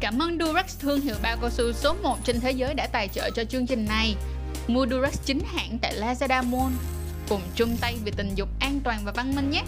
[0.00, 3.08] Cảm ơn Durex thương hiệu bao cao su số 1 trên thế giới đã tài
[3.08, 4.16] trợ cho chương trình này.
[4.68, 6.74] Mua Durex chính hãng tại Lazada Mall.
[7.28, 9.62] Cùng chung tay vì tình dục an toàn và văn minh nhé.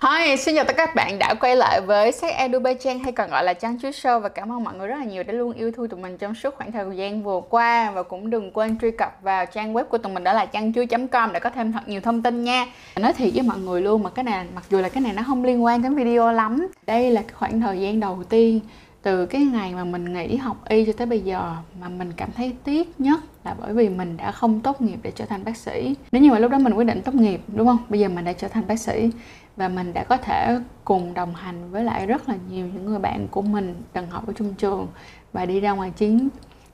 [0.00, 3.12] Hi, xin chào tất cả các bạn đã quay lại với sách Eduba Trang hay
[3.12, 5.32] còn gọi là Trang Chuối Show và cảm ơn mọi người rất là nhiều đã
[5.32, 8.50] luôn yêu thương tụi mình trong suốt khoảng thời gian vừa qua và cũng đừng
[8.50, 11.72] quên truy cập vào trang web của tụi mình đó là changchuối.com để có thêm
[11.72, 12.66] thật nhiều thông tin nha.
[12.96, 15.22] Nói thiệt với mọi người luôn mà cái này mặc dù là cái này nó
[15.26, 16.66] không liên quan đến video lắm.
[16.86, 18.60] Đây là cái khoảng thời gian đầu tiên
[19.02, 22.28] từ cái ngày mà mình nghỉ học y cho tới bây giờ mà mình cảm
[22.36, 25.56] thấy tiếc nhất là bởi vì mình đã không tốt nghiệp để trở thành bác
[25.56, 28.08] sĩ nếu như mà lúc đó mình quyết định tốt nghiệp đúng không bây giờ
[28.08, 29.10] mình đã trở thành bác sĩ
[29.56, 32.98] và mình đã có thể cùng đồng hành với lại rất là nhiều những người
[32.98, 34.86] bạn của mình từng học ở trung trường
[35.32, 36.28] và đi ra ngoài chiến,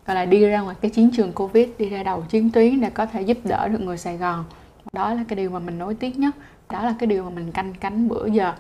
[0.07, 2.91] gọi là đi ra ngoài cái chiến trường covid, đi ra đầu chiến tuyến để
[2.91, 4.45] có thể giúp đỡ được người sài gòn.
[4.93, 6.37] Đó là cái điều mà mình nối tiếc nhất.
[6.71, 8.53] Đó là cái điều mà mình canh cánh bữa giờ.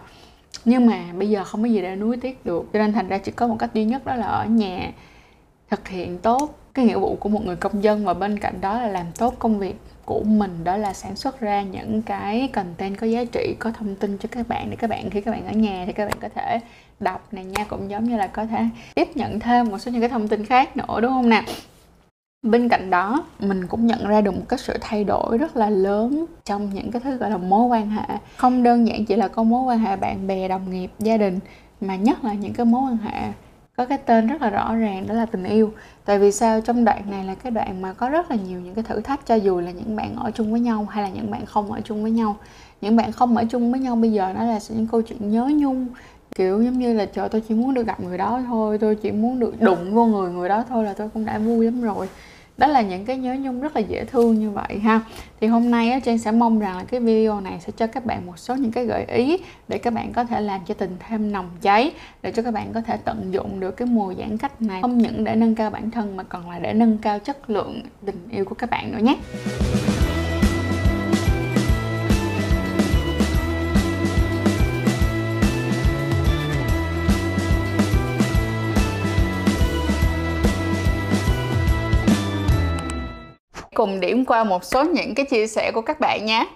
[0.64, 2.66] Nhưng mà bây giờ không có gì để nuối tiếc được.
[2.72, 4.92] Cho nên thành ra chỉ có một cách duy nhất đó là ở nhà
[5.70, 8.80] thực hiện tốt cái nghĩa vụ của một người công dân và bên cạnh đó
[8.80, 12.98] là làm tốt công việc của mình đó là sản xuất ra những cái content
[12.98, 15.46] có giá trị, có thông tin cho các bạn, để các bạn, khi các bạn
[15.46, 16.60] ở nhà thì các bạn có thể
[17.00, 17.64] đọc này nha.
[17.64, 20.46] Cũng giống như là có thể tiếp nhận thêm một số những cái thông tin
[20.46, 21.42] khác nữa, đúng không nè?
[22.42, 25.70] Bên cạnh đó, mình cũng nhận ra được một cái sự thay đổi rất là
[25.70, 28.16] lớn trong những cái thứ gọi là mối quan hệ.
[28.36, 31.38] Không đơn giản chỉ là có mối quan hệ bạn bè, đồng nghiệp, gia đình,
[31.80, 33.32] mà nhất là những cái mối quan hệ
[33.76, 35.72] có cái tên rất là rõ ràng, đó là tình yêu.
[36.04, 36.60] Tại vì sao?
[36.60, 39.26] Trong đoạn này là cái đoạn mà có rất là nhiều những cái thử thách,
[39.26, 41.80] cho dù là những bạn ở chung với nhau hay là những bạn không ở
[41.80, 42.36] chung với nhau.
[42.80, 45.50] Những bạn không ở chung với nhau bây giờ nó là những câu chuyện nhớ
[45.54, 45.88] nhung,
[46.34, 49.10] kiểu giống như là, trời, tôi chỉ muốn được gặp người đó thôi, tôi chỉ
[49.10, 52.08] muốn được đụng vô người người đó thôi là tôi cũng đã vui lắm rồi
[52.62, 55.00] đó là những cái nhớ nhung rất là dễ thương như vậy ha.
[55.40, 58.06] Thì hôm nay á, Trang sẽ mong rằng là cái video này sẽ cho các
[58.06, 59.38] bạn một số những cái gợi ý
[59.68, 62.72] để các bạn có thể làm cho tình thêm nồng cháy để cho các bạn
[62.72, 64.82] có thể tận dụng được cái mùa giãn cách này.
[64.82, 67.80] Không những để nâng cao bản thân mà còn là để nâng cao chất lượng
[68.06, 69.16] tình yêu của các bạn nữa nhé.
[83.74, 86.48] Cùng điểm qua một số những cái chia sẻ của các bạn nhé.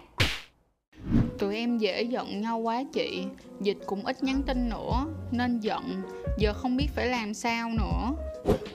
[1.39, 3.25] Tụi em dễ giận nhau quá chị.
[3.61, 6.03] Dịch cũng ít nhắn tin nữa Nên giận.
[6.39, 8.17] Giờ không biết phải làm sao nữa.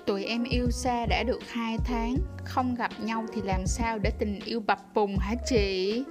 [0.06, 2.16] Tụi em yêu xa đã được 2 tháng
[2.46, 6.04] Không gặp nhau thì làm sao để tình yêu bập bùng hả chị?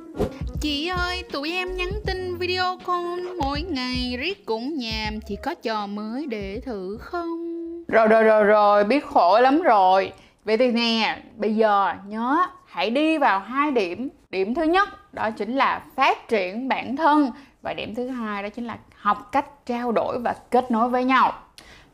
[0.60, 5.20] Chị ơi tụi em nhắn tin video call mỗi ngày riết cũng nhàm.
[5.20, 7.60] Chị có trò mới để thử không?
[7.88, 10.12] Rồi rồi rồi rồi biết khổ lắm rồi
[10.50, 14.08] Vậy thì nè, bây giờ nhớ hãy đi vào hai điểm.
[14.30, 17.30] Điểm thứ nhất đó chính là phát triển bản thân
[17.62, 21.04] và điểm thứ hai đó chính là học cách trao đổi và kết nối với
[21.04, 21.32] nhau.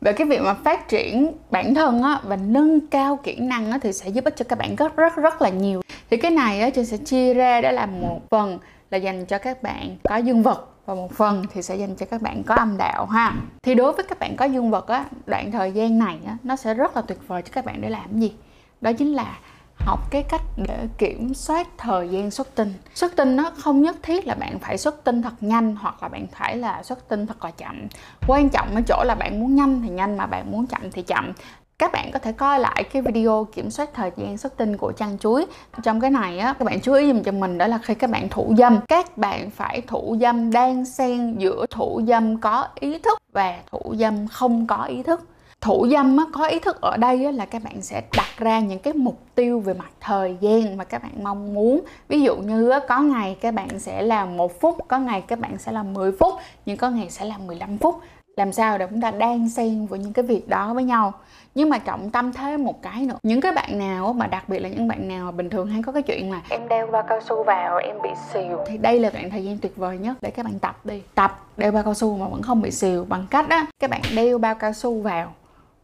[0.01, 3.77] Về cái việc mà phát triển bản thân á, và nâng cao kỹ năng á,
[3.81, 5.81] thì sẽ giúp ích cho các bạn rất rất rất là nhiều.
[6.09, 8.59] Thì cái này á, chị sẽ chia ra đó là một phần
[8.91, 12.05] là dành cho các bạn có dương vật và một phần thì sẽ dành cho
[12.05, 15.05] các bạn có âm đạo ha thì đối với các bạn có dương vật á
[15.25, 17.89] đoạn thời gian này á nó sẽ rất là tuyệt vời cho các bạn để
[17.89, 18.33] làm gì
[18.81, 19.39] đó chính là
[19.75, 22.73] học cái cách để kiểm soát thời gian xuất tinh.
[22.93, 26.07] Xuất tinh nó không nhất thiết là bạn phải xuất tinh thật nhanh hoặc là
[26.09, 27.87] bạn phải là xuất tinh thật là chậm.
[28.27, 31.01] Quan trọng ở chỗ là bạn muốn nhanh thì nhanh mà bạn muốn chậm thì
[31.01, 31.33] chậm.
[31.79, 34.91] Các bạn có thể coi lại cái video kiểm soát thời gian xuất tinh của
[34.91, 35.45] chăn chuối.
[35.83, 38.09] Trong cái này á, các bạn chú ý dùm cho mình đó là khi các
[38.09, 42.99] bạn thủ dâm, các bạn phải thủ dâm đang xen giữa thủ dâm có ý
[42.99, 45.21] thức và thủ dâm không có ý thức
[45.61, 48.59] thủ dâm á, có ý thức ở đây á, là các bạn sẽ đặt ra
[48.59, 51.81] những cái mục tiêu về mặt thời gian mà các bạn mong muốn.
[52.07, 55.39] Ví dụ như á, có ngày các bạn sẽ làm một phút có ngày các
[55.39, 56.33] bạn sẽ làm 10 phút
[56.65, 57.95] nhưng có ngày sẽ làm 15 phút.
[58.37, 61.13] Làm sao để chúng ta đang xen với những cái việc đó với nhau.
[61.55, 64.59] Nhưng mà trọng tâm thêm một cái nữa những cái bạn nào mà đặc biệt
[64.59, 67.19] là những bạn nào bình thường hay có cái chuyện mà em đeo bao cao
[67.21, 68.59] su vào em bị xìu.
[68.67, 71.01] Thì đây là đoạn thời gian tuyệt vời nhất để các bạn tập đi.
[71.15, 73.05] Tập đeo bao cao su mà vẫn không bị xìu.
[73.05, 75.33] Bằng cách á các bạn đeo bao cao su vào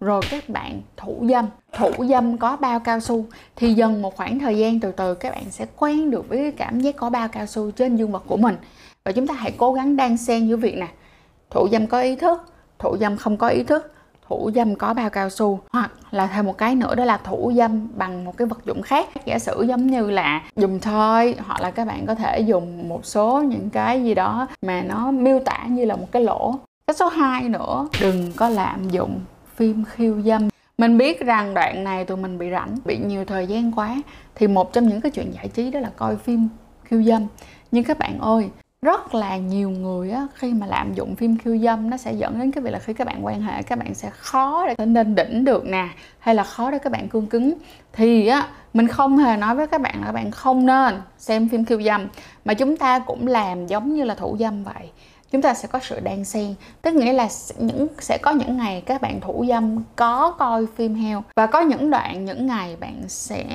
[0.03, 1.47] rồi các bạn thủ dâm.
[1.73, 3.25] Thủ dâm có bao cao su?
[3.55, 6.51] Thì dần một khoảng thời gian từ từ các bạn sẽ quen được với cái
[6.51, 8.55] cảm giác có bao cao su trên dương vật của mình.
[9.05, 10.88] Và chúng ta hãy cố gắng đan xen giữa việc nè,
[11.50, 12.41] thủ dâm có ý thức,
[12.79, 13.94] thủ dâm không có ý thức,
[14.27, 15.59] thủ dâm có bao cao su.
[15.71, 18.81] Hoặc là thêm một cái nữa đó là thủ dâm bằng một cái vật dụng
[18.81, 19.07] khác.
[19.25, 23.05] Giả sử giống như là dùng thoi, hoặc là các bạn có thể dùng một
[23.05, 26.55] số những cái gì đó mà nó miêu tả như là một cái lỗ.
[26.88, 29.19] Cái số 2 nữa, đừng có lạm dụng
[29.55, 30.50] phim khiêu dâm.
[30.77, 33.95] Mình biết rằng đoạn này tụi mình bị rảnh bị nhiều thời gian quá.
[34.35, 36.47] Thì một trong những cái chuyện giải trí đó là coi phim
[36.83, 37.27] khiêu dâm.
[37.71, 38.50] Nhưng các bạn ơi
[38.81, 42.39] rất là nhiều người á, khi mà lạm dụng phim khiêu dâm nó sẽ dẫn
[42.39, 45.15] đến cái việc là khi các bạn quan hệ các bạn sẽ khó để nên
[45.15, 45.88] đỉnh được nè
[46.19, 47.53] hay là khó để các bạn cương cứng.
[47.94, 51.50] Thì á mình không hề nói với các bạn là các bạn không nên xem
[51.50, 52.07] phim khiêu dâm
[52.45, 54.89] mà chúng ta cũng làm giống như là thủ dâm vậy
[55.33, 57.27] chúng ta sẽ có sự đan xen, tức nghĩa là
[57.57, 61.62] những, sẽ có những ngày các bạn thủ dâm có coi phim heo và có
[61.62, 63.45] những đoạn, những ngày bạn sẽ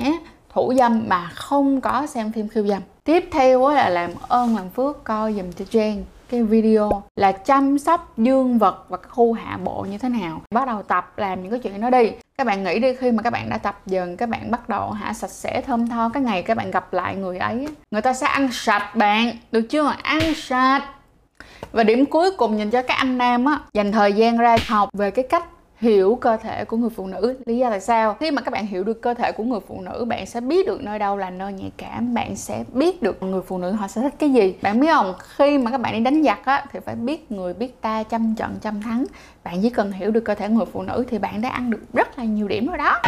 [0.53, 2.81] thủ dâm mà không có xem phim khiêu dâm.
[3.03, 6.03] Tiếp theo là làm ơn làm phước coi dùm cho trang.
[6.29, 10.41] Cái video là chăm sóc dương vật và khu hạ bộ như thế nào.
[10.51, 12.11] Bắt đầu tập làm những cái chuyện đó đi.
[12.37, 14.91] Các bạn nghĩ đi, khi mà các bạn đã tập dần, các bạn bắt đầu
[14.91, 18.13] hả sạch sẽ, thơm tho, cái ngày các bạn gặp lại người ấy người ta
[18.13, 19.93] sẽ ăn sạch bạn, được chưa?
[20.03, 20.98] Ăn sạch!
[21.71, 24.89] Và điểm cuối cùng nhìn cho các anh nam á, dành thời gian ra học
[24.93, 25.45] về cái cách
[25.79, 27.37] hiểu cơ thể của người phụ nữ.
[27.45, 28.15] Lý do tại sao?
[28.19, 30.67] Khi mà các bạn hiểu được cơ thể của người phụ nữ, bạn sẽ biết
[30.67, 33.87] được nơi đâu là nơi nhạy cảm, bạn sẽ biết được người phụ nữ họ
[33.87, 34.55] sẽ thích cái gì.
[34.61, 35.13] Bạn biết không?
[35.35, 38.35] Khi mà các bạn đi đánh giặc á, thì phải biết người biết ta trăm
[38.35, 39.05] trận trăm thắng.
[39.43, 41.81] Bạn chỉ cần hiểu được cơ thể người phụ nữ thì bạn đã ăn được
[41.93, 43.01] rất là nhiều điểm rồi đó.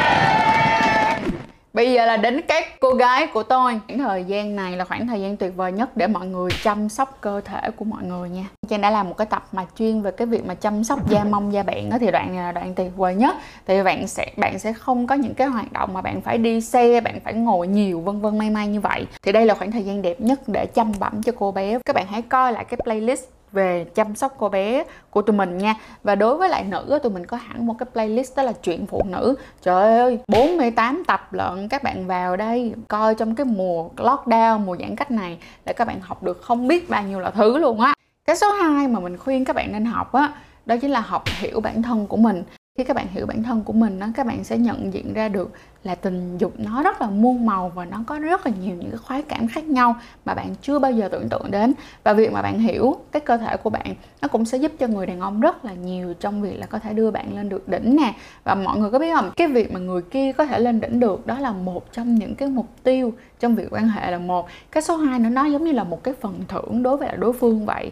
[1.74, 3.80] Bây giờ là đến các cô gái của tôi.
[3.88, 6.90] Khoảng thời gian này là khoảng thời gian tuyệt vời nhất để mọi người chăm
[6.90, 8.46] sóc cơ thể của mọi người nha.
[8.70, 11.24] Trang đã làm một cái tập mà chuyên về cái việc mà chăm sóc da
[11.24, 13.36] mông da bạn đó Thì đoạn này là đoạn tuyệt vời nhất.
[13.68, 16.62] Thì bạn sẽ bạn sẽ không có những cái hoạt động mà bạn phải đi
[16.62, 19.06] xe, bạn phải ngồi nhiều vân vân may may như vậy.
[19.22, 21.80] Thì đây là khoảng thời gian đẹp nhất để chăm bẩm cho cô bé.
[21.86, 25.58] Các bạn hãy coi lại cái playlist về chăm sóc cô bé của tụi mình
[25.58, 25.76] nha.
[26.04, 28.86] Và đối với lại nữ tụi mình có hẳn một cái playlist đó là chuyện
[28.86, 29.36] phụ nữ.
[29.62, 34.78] Trời ơi 48 tập lận, các bạn vào đây coi trong cái mùa lockdown, mùa
[34.78, 37.80] giãn cách này để các bạn học được không biết bao nhiêu là thứ luôn
[37.80, 37.94] á.
[38.26, 40.34] Cái số 2 mà mình khuyên các bạn nên học á,
[40.66, 42.44] đó chính là học hiểu bản thân của mình
[42.78, 45.30] khi các bạn hiểu bản thân của mình đó, các bạn sẽ nhận diện ra
[45.30, 45.52] được
[45.84, 48.90] là tình dục nó rất là muôn màu và nó có rất là nhiều những
[48.90, 49.96] cái khoái cảm khác nhau
[50.26, 51.74] mà bạn chưa bao giờ tưởng tượng đến.
[52.04, 54.88] Và việc mà bạn hiểu cái cơ thể của bạn nó cũng sẽ giúp cho
[54.88, 57.68] người đàn ông rất là nhiều trong việc là có thể đưa bạn lên được
[57.68, 58.14] đỉnh nè.
[58.44, 59.32] Và mọi người có biết không?
[59.38, 62.36] Cái việc mà người kia có thể lên đỉnh được đó là một trong những
[62.36, 64.48] cái mục tiêu trong việc quan hệ là một.
[64.72, 67.34] Cái số 2 nữa nó giống như là một cái phần thưởng đối với đối
[67.34, 67.92] phương vậy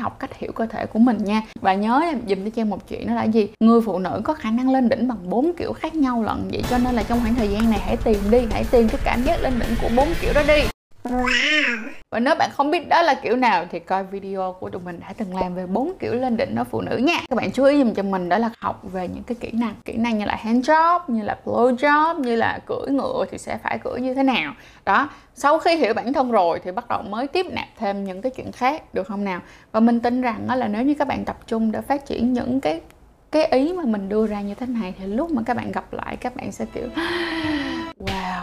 [0.00, 1.42] học cách hiểu cơ thể của mình nha.
[1.60, 3.48] Và nhớ dùm cho trang một chuyện đó là gì?
[3.60, 6.48] Người phụ nữ có khả năng lên đỉnh bằng bốn kiểu khác nhau lận.
[6.52, 9.00] Vậy cho nên là trong khoảng thời gian này hãy tìm đi, hãy tìm cái
[9.04, 10.62] cảm giác lên đỉnh của bốn kiểu đó đi
[12.10, 15.00] và nếu bạn không biết đó là kiểu nào thì coi video của tụi mình
[15.00, 17.18] đã từng làm về bốn kiểu lên đỉnh ở phụ nữ nha.
[17.28, 19.74] Các bạn chú ý dùm cho mình đó là học về những cái kỹ năng
[19.84, 23.38] kỹ năng như là hand job, như là blow job, như là cưỡi ngựa thì
[23.38, 24.54] sẽ phải cưỡi như thế nào.
[24.84, 28.22] Đó, sau khi hiểu bản thân rồi thì bắt đầu mới tiếp nạp thêm những
[28.22, 29.40] cái chuyện khác, được không nào?
[29.72, 32.32] Và mình tin rằng đó là nếu như các bạn tập trung để phát triển
[32.32, 32.80] những cái
[33.32, 35.92] cái ý mà mình đưa ra như thế này thì lúc mà các bạn gặp
[35.92, 36.88] lại, các bạn sẽ kiểu,
[37.98, 38.42] wow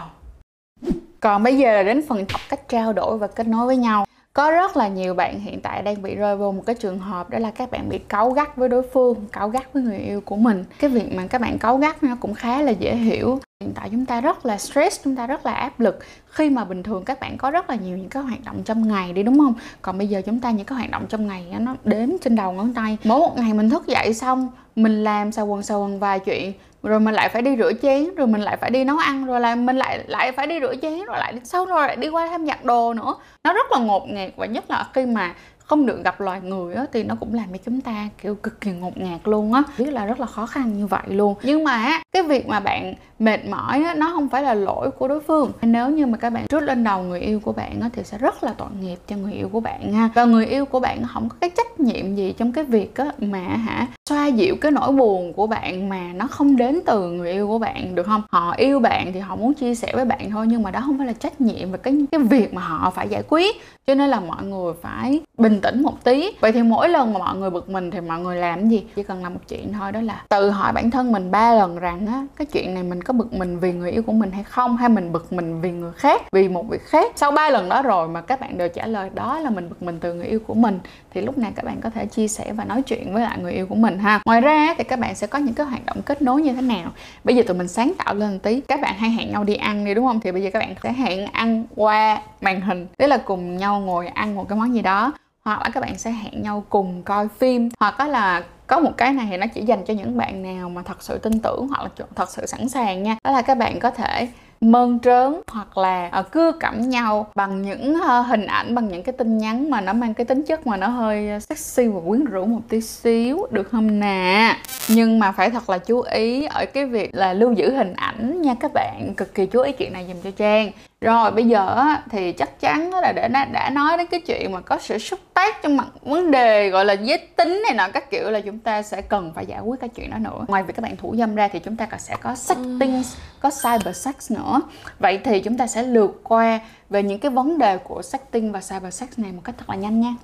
[1.20, 4.04] còn bây giờ là đến phần học cách trao đổi và kết nối với nhau.
[4.32, 7.30] Có rất là nhiều bạn hiện tại đang bị rơi vào một cái trường hợp
[7.30, 10.20] đó là các bạn bị cáu gắt với đối phương, cáu gắt với người yêu
[10.20, 10.64] của mình.
[10.78, 13.40] Cái việc mà các bạn cáu gắt nó cũng khá là dễ hiểu.
[13.60, 15.98] Hiện tại chúng ta rất là stress, chúng ta rất là áp lực.
[16.26, 18.88] Khi mà bình thường các bạn có rất là nhiều những cái hoạt động trong
[18.88, 19.54] ngày đi, đúng không?
[19.82, 22.52] Còn bây giờ chúng ta những cái hoạt động trong ngày nó đếm trên đầu
[22.52, 22.96] ngón tay.
[23.04, 26.52] Mỗi một ngày mình thức dậy xong, mình làm xà quần xà quần vài chuyện
[26.82, 29.40] rồi mình lại phải đi rửa chén, rồi mình lại phải đi nấu ăn, rồi
[29.40, 32.28] là mình lại lại phải đi rửa chén, rồi lại sau, rồi lại đi qua
[32.28, 33.14] thêm giặt đồ nữa.
[33.44, 35.34] Nó rất là ngột ngạt và nhất là khi mà
[35.68, 38.60] không được gặp loài người á, thì nó cũng làm cho chúng ta kiểu cực
[38.60, 39.62] kỳ ngột ngạt luôn á.
[39.78, 41.34] Biết là rất là khó khăn như vậy luôn.
[41.42, 45.08] Nhưng mà cái việc mà bạn mệt mỏi á, nó không phải là lỗi của
[45.08, 45.52] đối phương.
[45.62, 48.18] Nếu như mà các bạn trút lên đầu người yêu của bạn á, thì sẽ
[48.18, 50.10] rất là tội nghiệp cho người yêu của bạn ha.
[50.14, 53.12] Và người yêu của bạn không có cái trách nhiệm gì trong cái việc á,
[53.18, 57.32] mà hả xoa dịu cái nỗi buồn của bạn mà nó không đến từ người
[57.32, 58.22] yêu của bạn được không?
[58.30, 60.98] Họ yêu bạn thì họ muốn chia sẻ với bạn thôi nhưng mà đó không
[60.98, 63.56] phải là trách nhiệm và cái cái việc mà họ phải giải quyết.
[63.86, 66.30] Cho nên là mọi người phải bình tĩnh một tí.
[66.40, 68.84] Vậy thì mỗi lần mà mọi người bực mình thì mọi người làm gì?
[68.96, 71.78] Chỉ cần làm một chuyện thôi, đó là tự hỏi bản thân mình ba lần
[71.78, 74.44] rằng á, cái chuyện này mình có bực mình vì người yêu của mình hay
[74.44, 74.76] không?
[74.76, 77.12] Hay mình bực mình vì người khác, vì một việc khác?
[77.16, 79.82] Sau ba lần đó rồi mà các bạn đều trả lời đó là mình bực
[79.82, 80.78] mình từ người yêu của mình,
[81.10, 83.52] thì lúc này các bạn có thể chia sẻ và nói chuyện với lại người
[83.52, 84.20] yêu của mình ha?
[84.24, 86.62] Ngoài ra thì các bạn sẽ có những cái hoạt động kết nối như thế
[86.62, 86.90] nào?
[87.24, 88.60] Bây giờ tụi mình sáng tạo lên một tí.
[88.60, 90.20] Các bạn hay hẹn nhau đi ăn đi, đúng không?
[90.20, 93.80] Thì bây giờ các bạn sẽ hẹn ăn qua màn hình tức là cùng nhau
[93.80, 95.12] ngồi ăn một cái món gì đó
[95.48, 97.68] hoặc là các bạn sẽ hẹn nhau cùng coi phim.
[97.80, 100.82] Hoặc là có một cái này thì nó chỉ dành cho những bạn nào mà
[100.82, 103.16] thật sự tin tưởng hoặc là thật sự sẵn sàng nha.
[103.24, 104.28] Đó là các bạn có thể
[104.60, 109.02] mơn trớn hoặc là ờ, cưa cẩm nhau bằng những ờ, hình ảnh, bằng những
[109.02, 112.00] cái tin nhắn mà nó mang cái tính chất mà nó hơi ờ, sexy và
[112.08, 114.56] quyến rũ một tí xíu, được không nè?
[114.88, 118.42] Nhưng mà phải thật là chú ý ở cái việc là lưu giữ hình ảnh
[118.42, 119.14] nha các bạn.
[119.16, 122.90] Cực kỳ chú ý chuyện này dùm cho trang rồi bây giờ thì chắc chắn
[122.94, 125.86] là để đã, đã nói đến cái chuyện mà có sự xúc tác trong mặt
[126.02, 129.32] vấn đề gọi là giới tính này nọ các kiểu là chúng ta sẽ cần
[129.34, 130.44] phải giải quyết cái chuyện đó nữa.
[130.48, 133.02] Ngoài việc các bạn thủ dâm ra thì chúng ta còn sẽ có sexting
[133.40, 134.60] có cyber sex nữa.
[134.98, 138.60] Vậy thì chúng ta sẽ lượt qua về những cái vấn đề của sexting và
[138.60, 140.14] cyber sex này một cách thật là nhanh nha.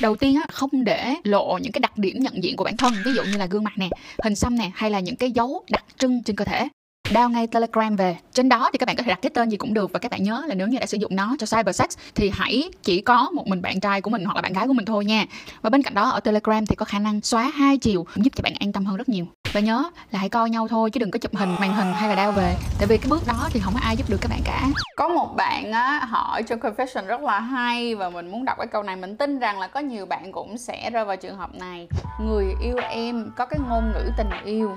[0.00, 2.92] Đầu tiên á không để lộ những cái đặc điểm nhận diện của bản thân
[3.04, 3.88] ví dụ như là gương mặt nè
[4.24, 6.68] hình xăm nè hay là những cái dấu đặc trưng trên cơ thể
[7.10, 8.16] download ngay Telegram về.
[8.32, 10.10] Trên đó thì các bạn có thể đặt cái tên gì cũng được và các
[10.10, 13.00] bạn nhớ là nếu như đã sử dụng nó cho cyber sex thì hãy chỉ
[13.00, 15.26] có một mình bạn trai của mình hoặc là bạn gái của mình thôi nha.
[15.62, 18.42] Và bên cạnh đó, ở Telegram thì có khả năng xóa hai chiều, giúp cho
[18.42, 19.26] bạn an tâm hơn rất nhiều.
[19.52, 22.08] Và nhớ là hãy coi nhau thôi chứ đừng có chụp hình màn hình hay
[22.08, 22.54] là đeo về.
[22.78, 24.68] Tại vì cái bước đó thì không có ai giúp được các bạn cả.
[24.96, 28.66] Có một bạn á hỏi cho confession rất là hay và mình muốn đọc cái
[28.66, 31.54] câu này mình tin rằng là có nhiều bạn cũng sẽ rơi vào trường hợp
[31.54, 31.88] này.
[32.20, 34.76] Người yêu em có cái ngôn ngữ tình yêu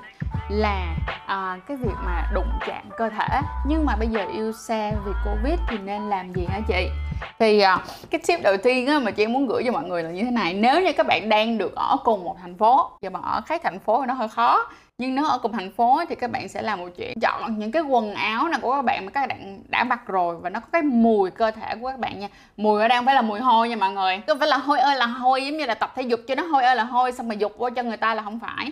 [0.50, 4.92] là à, cái việc mà đụng chạm cơ thể nhưng mà bây giờ yêu xa
[5.06, 6.90] vì covid thì nên làm gì hả chị
[7.40, 7.78] thì à,
[8.10, 10.32] cái tip đầu tiên á, mà chị muốn gửi cho mọi người là như thế
[10.32, 13.42] này nếu như các bạn đang được ở cùng một thành phố và mà ở
[13.42, 14.65] khác thành phố thì nó hơi khó
[14.98, 17.72] nhưng nếu ở cùng thành phố thì các bạn sẽ làm một chuyện chọn những
[17.72, 20.60] cái quần áo nào của các bạn mà các bạn đã mặc rồi và nó
[20.60, 22.28] có cái mùi cơ thể của các bạn nha.
[22.58, 24.22] Mùi ở đang phải là mùi hôi nha mọi người.
[24.28, 26.44] Không phải là hôi ơi là hôi giống như là tập thể dục cho nó
[26.44, 28.72] hôi ơi là hôi xong mà dục vô cho người ta là không phải.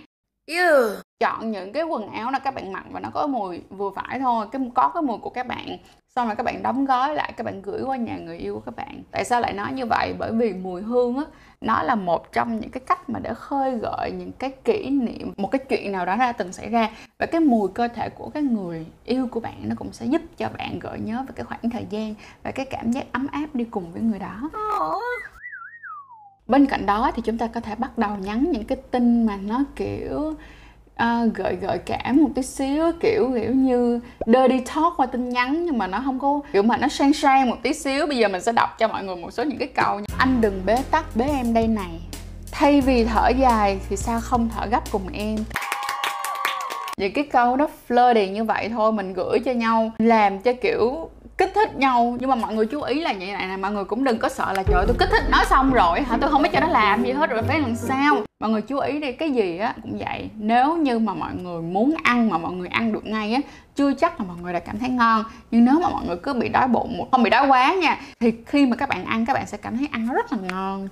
[0.49, 0.95] Ew.
[1.19, 4.19] chọn những cái quần áo nào các bạn mặc và nó có mùi vừa phải
[4.19, 5.77] thôi cái có cái mùi của các bạn
[6.15, 8.59] xong rồi các bạn đóng gói lại các bạn gửi qua nhà người yêu của
[8.59, 9.03] các bạn.
[9.11, 10.15] Tại sao lại nói như vậy?
[10.19, 11.23] Bởi vì mùi hương á
[11.61, 15.33] nó là một trong những cái cách mà để khơi gợi những cái kỷ niệm
[15.37, 16.89] một cái chuyện nào đó đã từng xảy ra.
[17.19, 20.21] Và cái mùi cơ thể của cái người yêu của bạn nó cũng sẽ giúp
[20.37, 23.47] cho bạn gợi nhớ về cái khoảng thời gian và cái cảm giác ấm áp
[23.53, 24.49] đi cùng với người đó.
[26.47, 29.37] Bên cạnh đó thì chúng ta có thể bắt đầu nhắn những cái tin mà
[29.37, 30.33] nó kiểu
[31.03, 35.65] uh, gợi gợi cảm một tí xíu kiểu kiểu như dirty talk qua tin nhắn
[35.65, 38.07] nhưng mà nó không có kiểu mà nó sang sang một tí xíu.
[38.07, 40.41] Bây giờ mình sẽ đọc cho mọi người một số những cái câu như anh
[40.41, 42.01] đừng bế tắc bế em đây này.
[42.51, 45.35] Thay vì thở dài thì sao không thở gấp cùng em?
[46.97, 51.09] Những cái câu nó flirty như vậy thôi mình gửi cho nhau làm cho kiểu
[51.37, 52.17] kích thích nhau.
[52.19, 54.29] Nhưng mà mọi người chú ý là như này nè, mọi người cũng đừng có
[54.29, 56.17] sợ là, trời tôi kích thích nó xong rồi hả?
[56.21, 58.17] Tôi không biết cho nó làm gì hết rồi phải làm sao?
[58.39, 60.29] Mọi người chú ý đi, cái gì á cũng vậy.
[60.35, 63.41] Nếu như mà mọi người muốn ăn mà mọi người ăn được ngay á,
[63.75, 65.23] chưa chắc là mọi người đã cảm thấy ngon.
[65.51, 68.33] Nhưng nếu mà mọi người cứ bị đói bụng không bị đói quá nha, thì
[68.45, 70.87] khi mà các bạn ăn, các bạn sẽ cảm thấy ăn nó rất là ngon.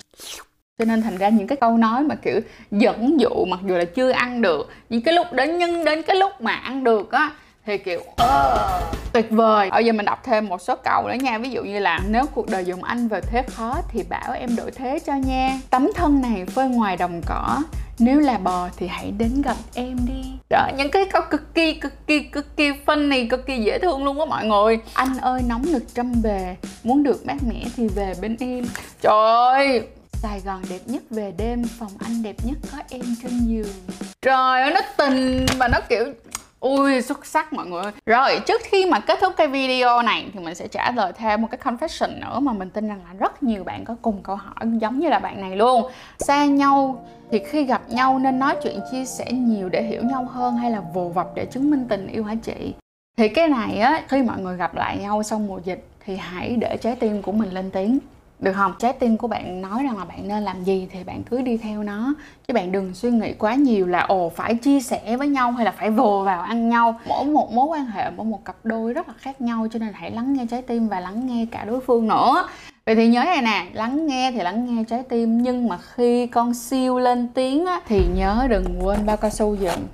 [0.79, 2.39] Cho nên thành ra những cái câu nói mà kiểu
[2.71, 6.15] dẫn dụ mặc dù là chưa ăn được, nhưng cái lúc đến, nhưng đến cái
[6.15, 7.31] lúc mà ăn được á
[7.71, 9.69] thì kiểu uh, tuyệt vời.
[9.69, 11.37] Bây giờ mình đọc thêm một số câu nữa nha.
[11.37, 14.55] Ví dụ như là nếu cuộc đời dùng anh về thế khó thì bảo em
[14.55, 15.59] đổi thế cho nha.
[15.69, 17.61] Tấm thân này phơi ngoài đồng cỏ.
[17.99, 20.23] Nếu là bò thì hãy đến gặp em đi.
[20.49, 24.03] Đó những cái câu cực kỳ cực kỳ cực kỳ funny cực kỳ dễ thương
[24.03, 24.79] luôn á mọi người.
[24.93, 26.55] Anh ơi nóng nực trăm bề.
[26.83, 28.65] Muốn được mát mẻ thì về bên em.
[29.01, 29.87] Trời ơi!
[30.13, 33.95] Sài Gòn đẹp nhất về đêm Phòng anh đẹp nhất có em trên giường.
[34.21, 36.05] Trời ơi nó tình mà nó kiểu
[36.61, 37.91] Ui, xuất sắc mọi người.
[38.05, 41.41] Rồi, trước khi mà kết thúc cái video này Thì mình sẽ trả lời thêm
[41.41, 44.35] một cái confession nữa Mà mình tin rằng là rất nhiều bạn có cùng câu
[44.35, 45.91] hỏi Giống như là bạn này luôn.
[46.19, 50.25] Xa nhau thì khi gặp nhau nên nói chuyện chia sẻ nhiều để hiểu nhau
[50.25, 52.73] hơn Hay là vồ vập để chứng minh tình yêu hả chị?
[53.17, 56.55] Thì cái này á, Khi mọi người gặp lại nhau sau mùa dịch Thì hãy
[56.55, 57.99] để trái tim của mình lên tiếng
[58.41, 58.73] được không?
[58.79, 61.57] Trái tim của bạn nói rằng là bạn nên làm gì thì bạn cứ đi
[61.57, 62.13] theo nó.
[62.47, 65.65] Chứ bạn đừng suy nghĩ quá nhiều là ồ phải chia sẻ với nhau hay
[65.65, 66.99] là phải vồ vào ăn nhau.
[67.07, 69.89] Mỗi một mối quan hệ mỗi một cặp đôi rất là khác nhau cho nên
[69.93, 72.47] hãy lắng nghe trái tim và lắng nghe cả đối phương nữa.
[72.85, 76.27] Vậy thì nhớ này nè, lắng nghe thì lắng nghe trái tim Nhưng mà khi
[76.27, 79.87] con siêu lên tiếng á, thì nhớ đừng quên bao cao su dựng.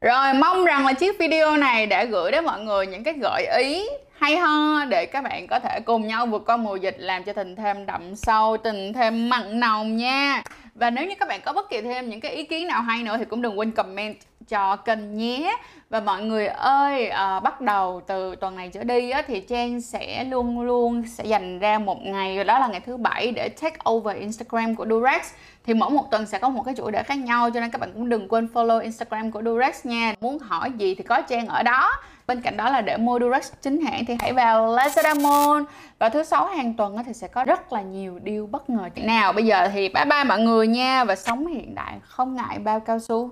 [0.00, 3.46] Rồi mong rằng là chiếc video này đã gửi đến mọi người những cái gợi
[3.58, 3.86] ý
[4.18, 7.32] hay ho để các bạn có thể cùng nhau vượt qua mùa dịch làm cho
[7.32, 10.42] tình thêm đậm sâu tình thêm mặn nồng nha.
[10.74, 13.02] Và nếu như các bạn có bất kỳ thêm những cái ý kiến nào hay
[13.02, 14.16] nữa thì cũng đừng quên comment
[14.48, 15.56] cho kênh nhé.
[15.90, 19.80] Và mọi người ơi à, bắt đầu từ tuần này trở đi á, thì Trang
[19.80, 23.76] sẽ luôn luôn sẽ dành ra một ngày đó là ngày thứ bảy để take
[23.90, 25.32] over Instagram của Durex.
[25.66, 27.80] Thì mỗi một tuần sẽ có một cái chủ đề khác nhau cho nên các
[27.80, 30.14] bạn cũng đừng quên follow Instagram của Durex nha.
[30.20, 31.92] Muốn hỏi gì thì có Trang ở đó
[32.26, 35.64] bên cạnh đó là để mua Durex chính hãng thì hãy vào Lazada Mall
[35.98, 38.88] và thứ sáu hàng tuần thì sẽ có rất là nhiều deal bất ngờ.
[38.96, 41.04] Nào, bây giờ thì bye bye mọi người nha.
[41.04, 43.30] Và sống hiện đại không ngại bao cao su.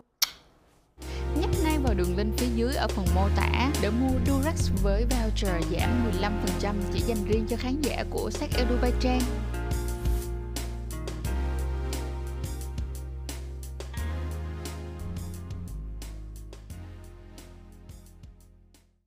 [1.40, 5.04] Nhấp ngay vào đường link phía dưới ở phần mô tả để mua Durex với
[5.10, 5.90] voucher giảm
[6.62, 9.20] 15% chỉ dành riêng cho khán giả của Sách Edu Trang.